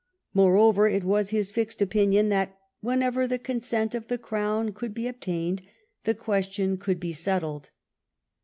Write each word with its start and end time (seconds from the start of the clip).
Moreover, 0.33 0.87
it 0.87 1.03
was 1.03 1.29
his 1.29 1.51
fixed 1.51 1.79
opinion 1.79 2.29
that" 2.29 2.57
whenever 2.81 3.27
the 3.27 3.37
consent 3.37 3.93
of 3.93 4.07
the 4.07 4.17
Grown 4.17 4.73
could 4.73 4.95
be 4.95 5.07
obtained, 5.07 5.61
the 6.05 6.15
question 6.15 6.75
could 6.77 6.99
be 6.99 7.13
settled." 7.13 7.69